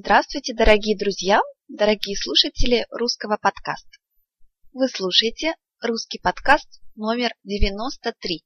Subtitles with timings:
[0.00, 3.90] Здравствуйте, дорогие друзья, дорогие слушатели русского подкаста.
[4.72, 8.44] Вы слушаете русский подкаст номер 93.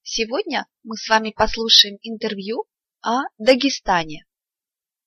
[0.00, 2.64] Сегодня мы с вами послушаем интервью
[3.02, 4.24] о Дагестане.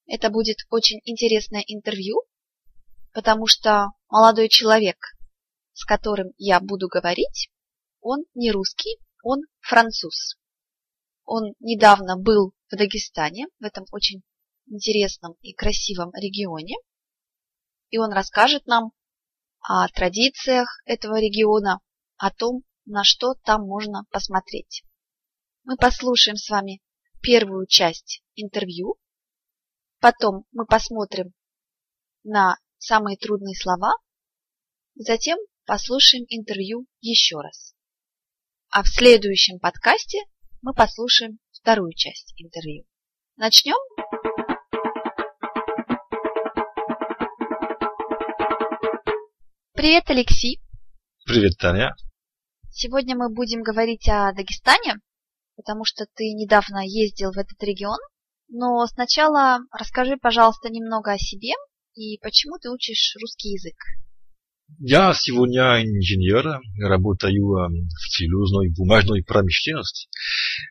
[0.06, 2.22] Это будет очень интересное интервью,
[3.12, 5.00] потому что молодой человек,
[5.74, 7.50] с которым я буду говорить,
[8.02, 10.38] он не русский, он француз.
[11.26, 14.22] Он недавно был в Дагестане, в этом очень
[14.68, 16.76] интересном и красивом регионе.
[17.90, 18.92] И он расскажет нам
[19.60, 21.80] о традициях этого региона,
[22.18, 24.84] о том, на что там можно посмотреть.
[25.64, 26.82] Мы послушаем с вами
[27.22, 28.98] первую часть интервью,
[30.00, 31.34] потом мы посмотрим
[32.24, 33.94] на самые трудные слова,
[34.96, 37.74] затем послушаем интервью еще раз.
[38.70, 40.20] А в следующем подкасте
[40.62, 42.86] мы послушаем вторую часть интервью.
[43.38, 43.78] Начнем?
[49.84, 50.62] Привет, Алексей.
[51.26, 51.94] Привет, Таня.
[52.72, 55.02] Сегодня мы будем говорить о Дагестане,
[55.58, 57.98] потому что ты недавно ездил в этот регион.
[58.48, 61.52] Но сначала расскажи, пожалуйста, немного о себе
[61.96, 63.76] и почему ты учишь русский язык.
[64.80, 70.08] Я сегодня инженер, работаю в целлюлозной бумажной промышленности.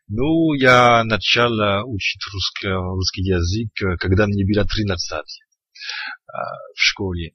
[0.09, 1.53] Ну, я начал
[1.87, 5.21] учить русский, русский язык, когда мне было 13
[6.33, 7.35] в школе.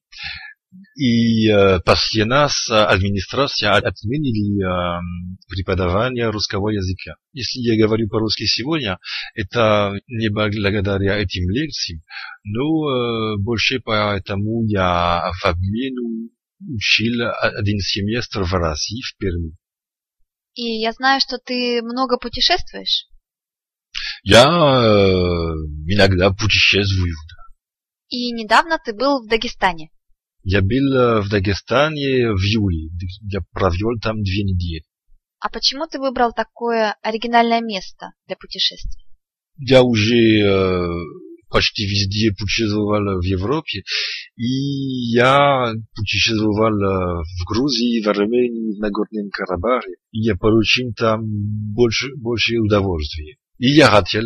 [0.96, 5.02] И э, после нас администрация отменили э,
[5.48, 7.16] преподавание русского языка.
[7.32, 9.00] Если я говорю по-русски сегодня,
[9.34, 12.02] это не благодаря этим лекциям,
[12.44, 19.56] но э, больше поэтому я в обмену учил один семестр в России, в Перми.
[20.56, 23.06] И я знаю, что ты много путешествуешь.
[24.24, 25.54] Я э,
[25.88, 27.14] иногда путешествую.
[28.10, 29.92] И недавно ты был в Дагестане.
[30.50, 32.90] Я был в Дагестане в июле.
[33.22, 34.86] Я провел там две недели.
[35.42, 39.04] А почему ты выбрал такое оригинальное место для путешествий?
[39.58, 40.88] Я уже э,
[41.50, 43.84] почти везде путешествовал в Европе.
[44.38, 49.96] И я путешествовал в Грузии, в Армении, в Нагорном Карабахе.
[50.14, 51.24] И я получил там
[51.76, 53.36] больше, больше удовольствия.
[53.58, 54.24] И я хотел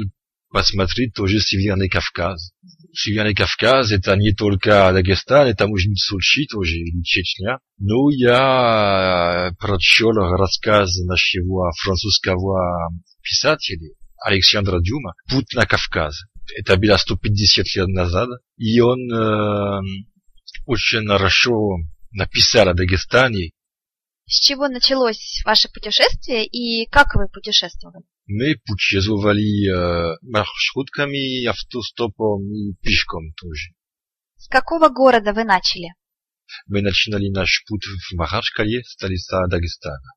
[0.52, 2.52] посмотреть тоже Северный Кавказ.
[2.94, 7.60] Северный Кавказ это не только Дагестан, это быть Сочи тоже, или Чечня.
[7.78, 12.90] Но я прочел рассказ нашего французского
[13.22, 13.90] писателя
[14.24, 16.16] Александра Дюма «Путь на Кавказ».
[16.58, 18.30] Это было 150 лет назад.
[18.58, 19.80] И он э,
[20.66, 21.78] очень хорошо
[22.12, 23.52] написал о Дагестане.
[24.28, 28.06] С чего началось ваше путешествие и как вы путешествовали?
[28.66, 33.72] Путешествовали э, маршрутками, автостопом и пешком тоже.
[34.38, 35.94] С какого города вы начали?
[36.68, 40.12] Мы начинали наш путь в Махачкале, столица Дагестана.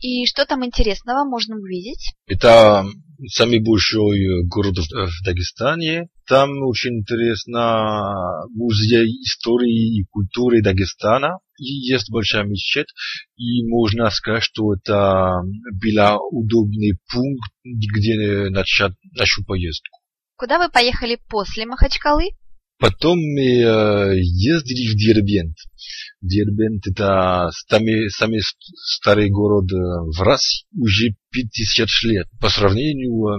[0.00, 2.12] И что там интересного можно увидеть?
[2.26, 2.84] Это
[3.28, 6.08] самый большой город в Дагестане.
[6.26, 11.38] Там очень интересно музей истории и культуры Дагестана.
[11.58, 12.88] И есть большая мечеть.
[13.36, 19.98] И можно сказать, что это был удобный пункт, где начать нашу поездку.
[20.36, 22.30] Куда вы поехали после Махачкалы?
[22.84, 25.56] Потом мы э, ездили в Дербент.
[26.20, 32.26] Дербент это самый, самый старый город в России, уже 50 лет.
[32.42, 33.38] По сравнению,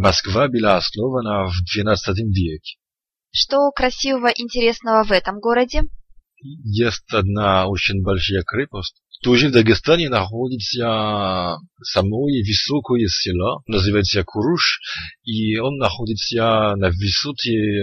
[0.00, 2.78] Москва была основана в 12 веке.
[3.30, 5.82] Что красивого, интересного в этом городе?
[6.40, 9.02] Есть одна очень большая крепость.
[9.22, 14.80] Тоже в Дагестане находится самое высокое село, называется Куруш,
[15.24, 17.82] и он находится на высоте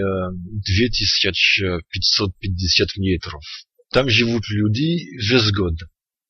[0.64, 3.42] 2550 метров.
[3.92, 4.96] Там живут люди
[5.30, 5.74] весь год.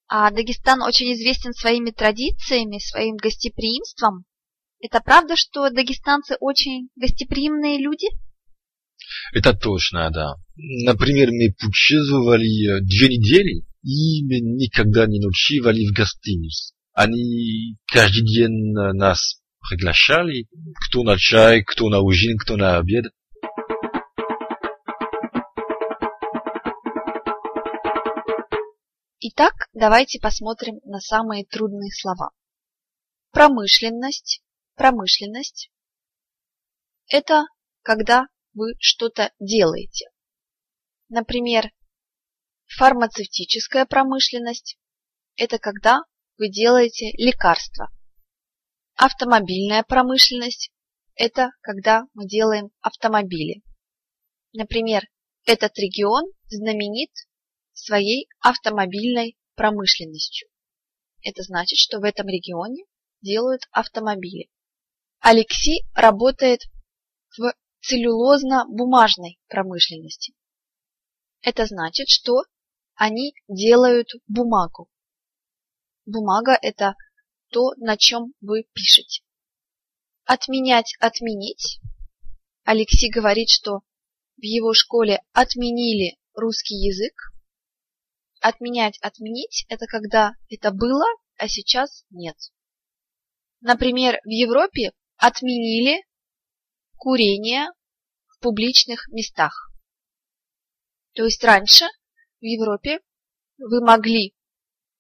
[0.09, 4.25] А Дагестан очень известен своими традициями, своим гостеприимством.
[4.81, 8.09] Это правда, что дагестанцы очень гостеприимные люди?
[9.33, 10.35] Это точно, да.
[10.57, 16.75] Например, мы путешествовали две недели, и мы никогда не ночевали в гостинице.
[16.93, 20.49] Они каждый день нас приглашали,
[20.89, 23.05] кто на чай, кто на ужин, кто на обед.
[29.21, 32.31] Итак, давайте посмотрим на самые трудные слова.
[33.31, 34.43] Промышленность.
[34.75, 35.71] Промышленность–
[37.09, 37.45] это
[37.83, 40.07] когда вы что-то делаете.
[41.09, 41.71] Например,
[42.67, 44.77] фармацевтическая промышленность–
[45.37, 46.01] это когда
[46.39, 47.91] вы делаете лекарства.
[48.95, 50.71] Автомобильная промышленность–
[51.15, 53.63] это когда мы делаем автомобили.
[54.53, 55.03] Например,
[55.45, 57.11] этот регион знаменит
[57.73, 60.49] своей автомобильной промышленностью.
[61.23, 62.85] Это значит, что в этом регионе
[63.21, 64.51] делают автомобили.
[65.21, 66.61] Алексей работает
[67.37, 70.35] в целлюлозно-бумажной промышленности.
[71.43, 72.43] Это значит, что
[72.97, 74.91] они делают бумагу.
[76.07, 76.95] Бумага– это
[77.51, 79.23] то, на чем вы пишете.
[80.25, 81.79] Отменять– отменить.
[82.65, 83.81] Алексей говорит, что
[84.39, 87.15] в его школе отменили русский язык.
[88.41, 91.07] Отменять– отменить– это когда это было,
[91.37, 92.37] а сейчас нет.
[93.61, 96.05] Например, в Европе отменили
[96.97, 97.69] курение
[98.27, 99.71] в публичных местах.
[101.15, 101.87] То есть раньше
[102.41, 103.01] в Европе
[103.59, 104.35] вы могли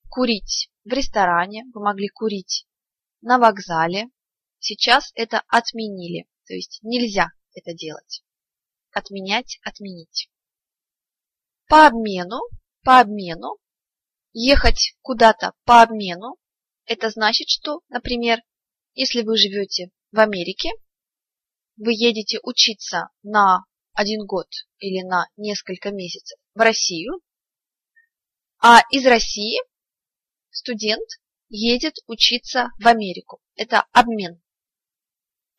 [0.08, 2.66] курить в ресторане, вы могли курить
[3.20, 4.10] на вокзале.
[4.58, 8.22] Сейчас это отменили, то есть нельзя это делать.
[8.92, 10.30] Отменять, отменить.
[11.68, 12.40] По обмену,
[12.82, 13.58] по обмену,
[14.32, 16.36] ехать куда-то по обмену,
[16.86, 18.40] это значит, что, например,
[18.94, 20.70] если вы живете в Америке,
[21.76, 24.46] вы едете учиться на один год
[24.78, 27.20] или на несколько месяцев в Россию,
[28.58, 29.58] а из России
[30.50, 31.08] студент
[31.48, 33.40] едет учиться в Америку.
[33.54, 34.42] Это обмен.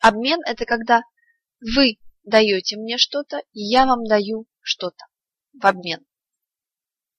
[0.00, 1.02] Обмен– это когда
[1.60, 5.06] вы даете мне что-то, и я вам даю что-то
[5.52, 6.04] в обмен.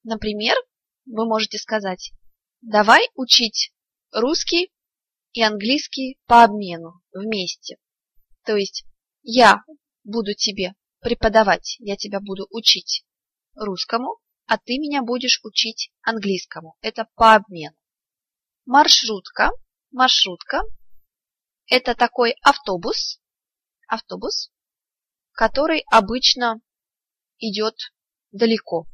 [0.03, 0.55] Например,
[1.05, 2.13] вы можете сказать,
[2.61, 3.73] давай учить
[4.11, 4.71] русский
[5.33, 7.77] и английский по обмену вместе.
[8.45, 8.85] То есть
[9.23, 9.63] я
[10.03, 13.03] буду тебе преподавать, я тебя буду учить
[13.55, 14.19] русскому,
[14.49, 16.75] а ты меня будешь учить английскому.
[16.81, 17.77] Это по обмену.
[18.65, 19.51] Маршрутка.
[19.91, 20.61] Маршрутка–
[21.67, 23.19] это такой автобус,
[23.87, 24.51] автобус,
[25.33, 26.61] который обычно
[27.37, 27.75] идет
[28.31, 28.87] далеко,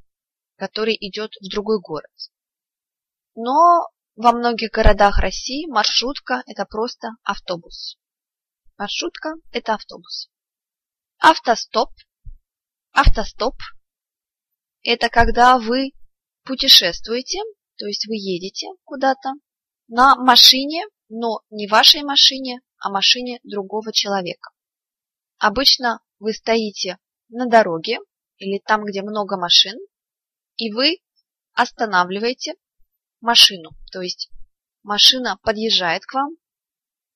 [0.57, 2.11] который идет в другой город.
[3.35, 7.97] Но во многих городах России маршрутка– это просто автобус.
[8.77, 10.29] Маршрутка– это автобус.
[11.17, 11.91] Автостоп.
[12.91, 13.55] Автостоп–
[14.85, 15.93] это когда вы
[16.43, 17.39] путешествуете,
[17.77, 19.33] то есть вы едете куда-то
[19.87, 24.51] на машине, но не вашей машине, а машине другого человека.
[25.39, 26.99] Обычно вы стоите
[27.29, 27.97] на дороге
[28.37, 29.75] или там, где много машин,
[30.55, 30.99] и вы
[31.53, 32.53] останавливаете
[33.21, 33.71] машину.
[33.91, 34.29] То есть
[34.83, 36.35] машина подъезжает к вам,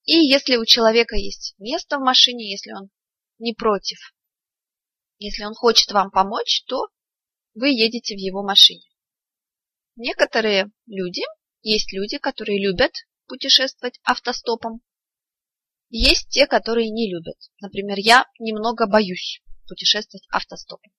[0.05, 2.89] и если у человека есть место в машине, если он
[3.37, 3.99] не против,
[5.19, 6.87] если он хочет вам помочь, то
[7.59, 8.85] вы едете в его машине.
[9.97, 11.23] Некоторые люди,
[11.61, 12.93] есть люди, которые любят
[13.27, 14.81] путешествовать автостопом.
[15.89, 17.37] Есть те, которые не любят.
[17.59, 20.91] Например, я немного боюсь путешествовать автостопом.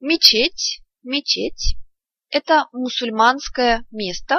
[0.00, 1.76] Мечеть, мечеть–
[2.30, 4.38] это мусульманское место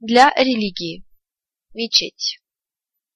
[0.00, 1.04] для религии.
[1.72, 2.40] Мечеть.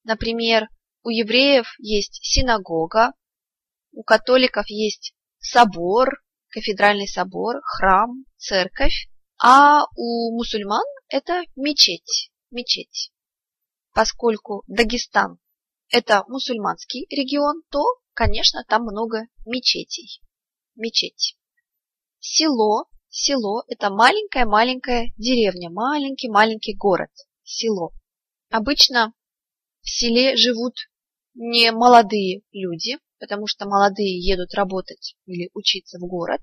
[0.04, 0.69] Например,
[1.02, 3.12] у евреев есть синагога,
[3.92, 6.23] у католиков есть собор,
[6.59, 9.09] кафедральный собор, храм, церковь,
[9.41, 13.12] а у мусульман это мечеть, мечеть.
[13.95, 15.38] Поскольку Дагестан
[15.88, 20.21] это мусульманский регион, то, конечно, там много мечетей.
[20.75, 21.37] Мечеть.
[22.19, 27.11] Село, село это маленькая-маленькая деревня, маленький-маленький город,
[27.45, 27.93] село.
[28.50, 29.12] Обычно
[29.83, 30.75] в селе живут
[31.35, 36.42] не молодые люди, потому что молодые едут работать или учиться в город.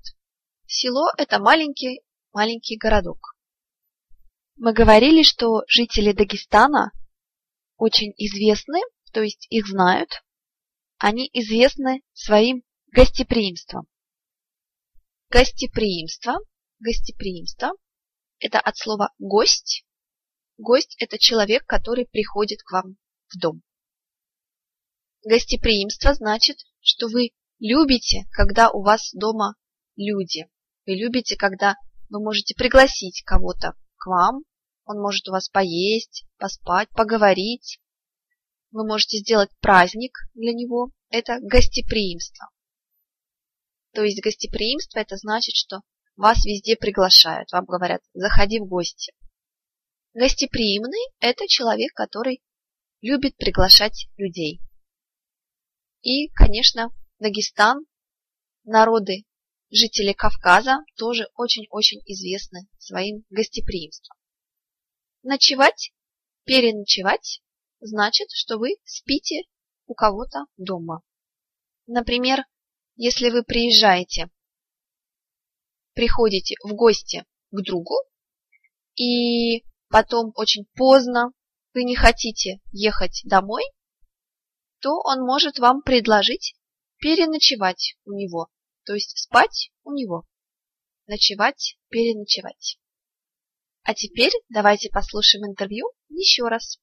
[0.66, 2.02] Село– это маленький,
[2.32, 3.36] маленький городок.
[4.56, 6.92] Мы говорили, что жители Дагестана
[7.76, 8.80] очень известны,
[9.12, 10.22] то есть их знают.
[10.98, 13.86] Они известны своим гостеприимством.
[15.28, 16.38] Гостеприимство,
[16.78, 17.72] гостеприимство–
[18.38, 19.84] это от слова «гость».
[20.58, 22.96] Гость– это человек, который приходит к вам
[23.28, 23.62] в дом.
[25.28, 29.56] Гостеприимство значит, что вы любите, когда у вас дома
[29.96, 30.48] люди.
[30.86, 31.74] Вы любите, когда
[32.08, 34.44] вы можете пригласить кого-то к вам.
[34.84, 37.80] Он может у вас поесть, поспать, поговорить.
[38.70, 40.92] Вы можете сделать праздник для него.
[41.10, 42.48] Это гостеприимство.
[43.94, 45.80] То есть гостеприимство это значит, что
[46.14, 47.50] вас везде приглашают.
[47.50, 49.12] Вам говорят, заходи в гости.
[50.14, 52.44] Гостеприимный– это человек, который
[53.00, 54.60] любит приглашать людей.
[56.06, 57.84] И, конечно, Дагестан,
[58.62, 59.24] народы,
[59.72, 64.16] жители Кавказа тоже очень-очень известны своим гостеприимством.
[65.24, 65.92] Ночевать,
[66.44, 67.42] переночевать
[67.80, 69.42] значит, что вы спите
[69.86, 71.02] у кого-то дома.
[71.88, 72.44] Например,
[72.94, 74.30] если вы приезжаете,
[75.94, 77.96] приходите в гости к другу,
[78.94, 81.32] и потом очень поздно
[81.74, 83.64] вы не хотите ехать домой,
[84.80, 86.54] то он может вам предложить
[86.98, 88.48] переночевать у него,
[88.84, 90.24] то есть спать у него.
[91.06, 92.78] Ночевать, переночевать.
[93.82, 96.78] А теперь давайте послушаем интервью еще раз.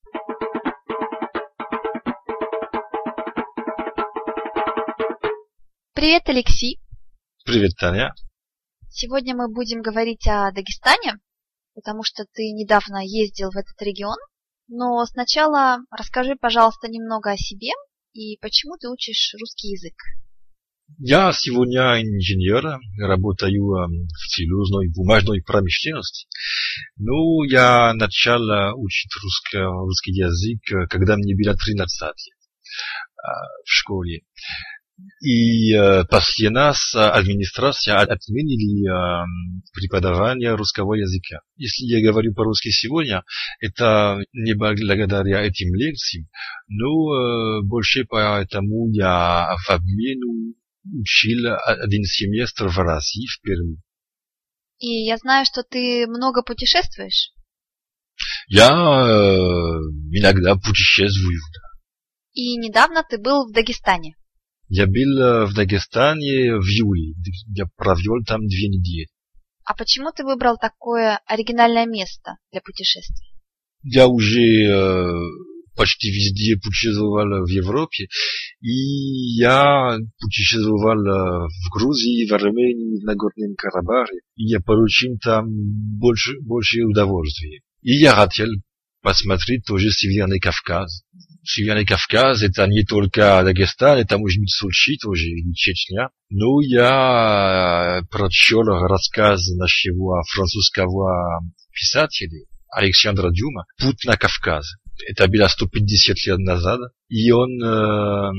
[5.93, 6.79] Привет, Алексей.
[7.45, 8.13] Привет, Таня.
[8.89, 11.19] Сегодня мы будем говорить о Дагестане,
[11.73, 14.17] потому что ты недавно ездил в этот регион.
[14.67, 17.71] Но сначала расскажи, пожалуйста, немного о себе
[18.13, 19.95] и почему ты учишь русский язык.
[20.99, 26.27] Я сегодня инженер, работаю в целлюлозной бумажной промышленности.
[26.97, 28.41] Ну, я начал
[28.77, 32.43] учить русский, русский язык, когда мне было 13 лет
[33.65, 34.21] в школе.
[35.21, 39.25] И э, после нас администрация отменили э,
[39.73, 41.39] преподавание русского языка.
[41.55, 43.23] Если я говорю по-русски сегодня,
[43.59, 46.27] это не благодаря этим лекциям,
[46.67, 50.55] но э, больше поэтому я в обмену
[50.85, 53.77] учил один семестр в России, в Перми.
[54.79, 57.31] И я знаю, что ты много путешествуешь.
[58.47, 59.13] Я э,
[60.11, 61.39] иногда путешествую.
[62.33, 64.15] И недавно ты был в Дагестане.
[64.69, 67.15] Я был в Дагестане в июле.
[67.55, 69.07] Я провел там две недели.
[69.65, 73.33] А почему ты выбрал такое оригинальное место для путешествий?
[73.83, 75.13] Я уже э,
[75.75, 78.07] почти везде путешествовал в Европе,
[78.61, 85.45] и я путешествовал в Грузии, в Армении, в Нагорном Карабахе, и я получил там
[85.99, 87.61] больше, больше удовольствия.
[87.81, 88.47] И я хотел
[89.03, 91.03] посмотреть тоже Северный Кавказ.
[91.43, 96.09] Северный Кавказ это не только Дагестан, это может быть Сочи тоже, или Чечня.
[96.29, 101.41] Но я прочел рассказ нашего французского
[101.71, 104.65] писателя Александра Дюма «Путь на Кавказ».
[105.07, 106.79] Это было 150 лет назад.
[107.09, 108.31] И он э,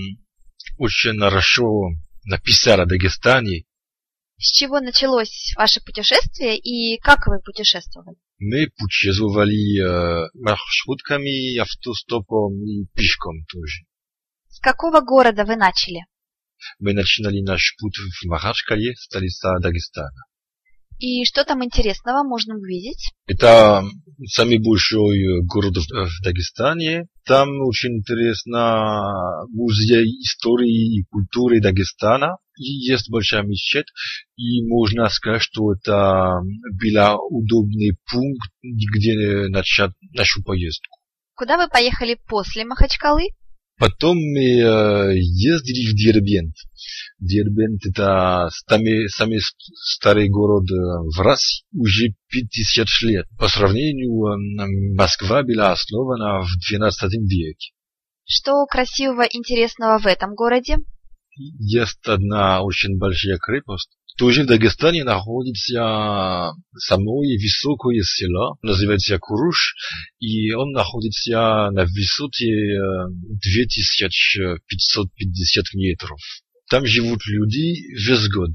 [0.79, 1.91] очень хорошо
[2.25, 3.65] написал о Дагестане.
[4.39, 8.17] С чего началось ваше путешествие и как вы путешествовали?
[8.39, 13.85] Мы путешествовали э, маршрутками, автостопом и пешком тоже.
[14.49, 16.01] С какого города вы начали?
[16.79, 20.25] Мы начинали наш путь в Махачкале, столица Дагестана.
[20.99, 23.11] И что там интересного можно увидеть?
[23.27, 23.83] Это
[24.27, 27.07] самый большой город в Дагестане.
[27.25, 32.37] Там очень интересно музей истории и культуры Дагестана.
[32.57, 33.87] Есть большая мечеть.
[34.37, 40.97] И можно сказать, что это был удобный пункт, где начать нашу поездку.
[41.35, 43.29] Куда вы поехали после Махачкалы?
[43.77, 46.55] Потом мы э, ездили в Дербент.
[47.19, 53.27] Дербент это самый, самый старый город в России, уже 50 лет.
[53.37, 54.37] По сравнению,
[54.95, 57.73] Москва была основана в 12 веке.
[58.27, 60.77] Что красивого, интересного в этом городе?
[61.37, 63.91] Есть одна очень большая крепость.
[64.17, 69.75] Тоже в Дагестане находится самое высокое село, называется Куруш,
[70.21, 72.79] и он находится на высоте
[73.19, 76.21] 2550 метров.
[76.71, 78.51] Там живут люди весь год.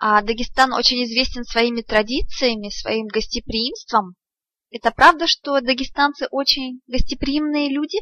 [0.00, 4.16] А Дагестан очень известен своими традициями, своим гостеприимством.
[4.70, 8.00] Это правда, что дагестанцы очень гостеприимные люди?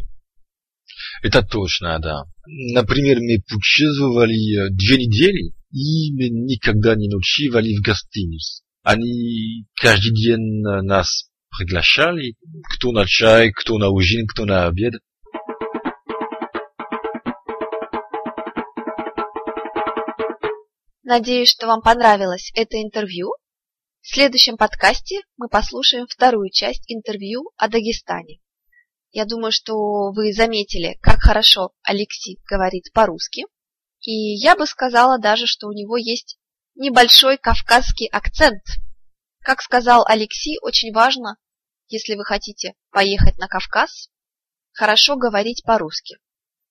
[1.22, 2.24] Это точно, да.
[2.46, 8.62] Например, мы путешествовали две недели, и мы никогда не ночевали в гостинице.
[8.82, 11.28] Они каждый день нас
[11.58, 12.36] приглашали,
[12.74, 14.94] кто на чай, кто на ужин, кто на обед.
[21.02, 23.28] Надеюсь, что вам понравилось это интервью.
[24.00, 28.38] В следующем подкасте мы послушаем вторую часть интервью о Дагестане.
[29.10, 33.44] Я думаю, что вы заметили, как хорошо Алексей говорит по-русски.
[34.00, 36.38] И я бы сказала даже, что у него есть
[36.75, 38.62] небольшой кавказский акцент.
[39.40, 41.36] Как сказал Алексей, очень важно,
[41.88, 44.10] если вы хотите поехать на Кавказ,
[44.72, 46.18] хорошо говорить по-русски.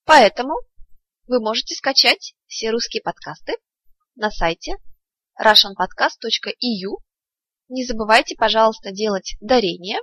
[0.03, 0.55] Поэтому
[1.27, 3.53] вы можете скачать все русские подкасты
[4.15, 4.77] на сайте
[5.41, 6.97] russianpodcast.eu.
[7.69, 9.99] Не забывайте, пожалуйста, делать дарение.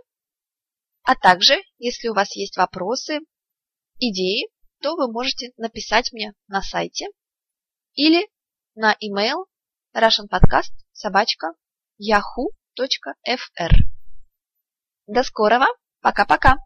[1.05, 3.21] А также, если у вас есть вопросы,
[3.99, 4.49] идеи,
[4.81, 7.07] то вы можете написать мне на сайте
[7.95, 8.29] или
[8.75, 9.47] на email
[9.95, 11.55] russianpodcast собачка
[12.01, 13.71] yahoo.fr.
[15.07, 15.67] До скорого.
[16.01, 16.57] Пока-пока.